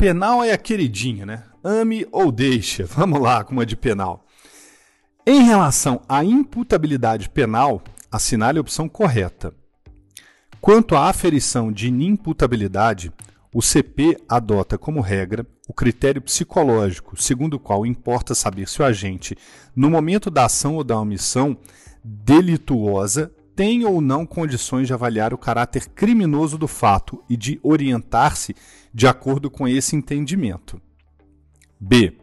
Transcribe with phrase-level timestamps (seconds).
[0.00, 1.44] penal é a queridinha, né?
[1.62, 2.86] Ame ou deixa.
[2.88, 4.24] Vamos lá com uma de penal.
[5.26, 9.52] Em relação à imputabilidade penal, assinale a opção correta.
[10.58, 13.12] Quanto à aferição de inimputabilidade,
[13.54, 18.84] o CP adota como regra o critério psicológico, segundo o qual importa saber se o
[18.84, 19.36] agente,
[19.76, 21.58] no momento da ação ou da omissão
[22.02, 28.54] delituosa, tem ou não condições de avaliar o caráter criminoso do fato e de orientar-se
[28.92, 30.80] de acordo com esse entendimento.
[31.78, 32.16] B.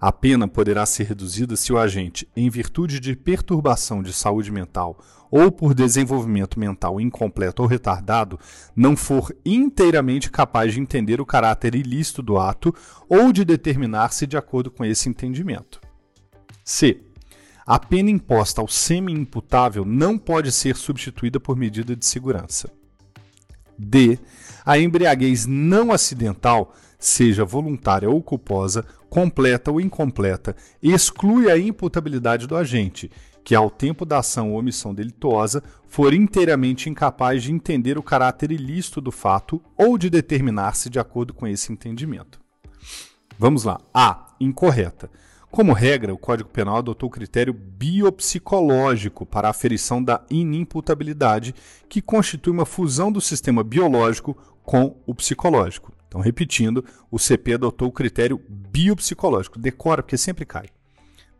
[0.00, 4.98] A pena poderá ser reduzida se o agente, em virtude de perturbação de saúde mental
[5.30, 8.38] ou por desenvolvimento mental incompleto ou retardado,
[8.74, 12.74] não for inteiramente capaz de entender o caráter ilícito do ato
[13.08, 15.80] ou de determinar-se de acordo com esse entendimento.
[16.64, 17.09] C.
[17.70, 22.68] A pena imposta ao semi-imputável não pode ser substituída por medida de segurança.
[23.78, 24.18] D.
[24.66, 32.56] A embriaguez não acidental seja voluntária ou culposa, completa ou incompleta, exclui a imputabilidade do
[32.56, 33.08] agente,
[33.44, 38.50] que ao tempo da ação ou omissão delituosa for inteiramente incapaz de entender o caráter
[38.50, 42.40] ilícito do fato ou de determinar-se de acordo com esse entendimento.
[43.38, 43.80] Vamos lá.
[43.94, 44.34] A.
[44.40, 45.08] Incorreta.
[45.50, 51.54] Como regra, o Código Penal adotou o critério biopsicológico para a aferição da inimputabilidade,
[51.88, 55.92] que constitui uma fusão do sistema biológico com o psicológico.
[56.06, 59.58] Então, repetindo, o CP adotou o critério biopsicológico.
[59.58, 60.66] Decora, porque sempre cai.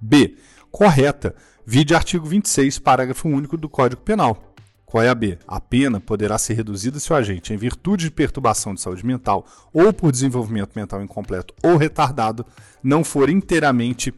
[0.00, 0.36] B.
[0.72, 1.34] Correta.
[1.64, 4.50] Vide artigo 26, parágrafo único do Código Penal.
[4.91, 5.39] Qual é a B?
[5.47, 9.47] A pena poderá ser reduzida se o agente, em virtude de perturbação de saúde mental
[9.73, 12.45] ou por desenvolvimento mental incompleto ou retardado,
[12.83, 14.13] não for inteiramente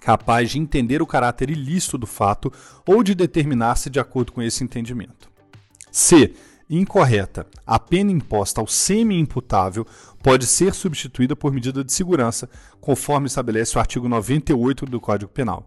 [0.00, 2.52] capaz de entender o caráter ilícito do fato
[2.84, 5.30] ou de determinar-se de acordo com esse entendimento.
[5.92, 6.34] C
[6.68, 7.46] incorreta.
[7.64, 9.86] A pena imposta ao semi-imputável
[10.20, 15.64] pode ser substituída por medida de segurança, conforme estabelece o artigo 98 do Código Penal.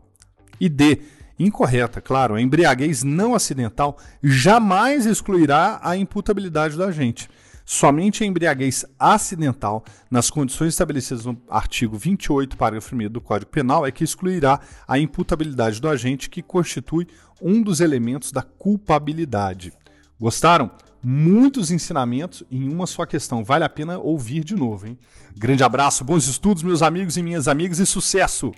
[0.59, 1.01] E D.
[1.39, 7.29] Incorreta, claro, a embriaguez não acidental jamais excluirá a imputabilidade do agente.
[7.65, 13.85] Somente a embriaguez acidental, nas condições estabelecidas no artigo 28, parágrafo 1 do Código Penal,
[13.85, 17.07] é que excluirá a imputabilidade do agente, que constitui
[17.41, 19.71] um dos elementos da culpabilidade.
[20.19, 20.69] Gostaram?
[21.01, 23.43] muitos ensinamentos em uma só questão.
[23.43, 24.97] Vale a pena ouvir de novo, hein?
[25.33, 28.51] Grande abraço, bons estudos, meus amigos e minhas amigas, e sucesso!